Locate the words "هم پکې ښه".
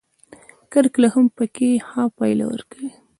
1.13-2.03